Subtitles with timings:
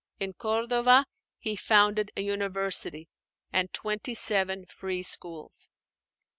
[0.19, 1.05] In Cordova
[1.37, 3.07] he founded a university
[3.53, 5.69] and twenty seven free schools.